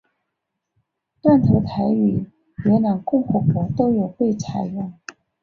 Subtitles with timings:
[1.21, 2.27] 断头台于
[2.65, 4.91] 越南共和国都有被采用。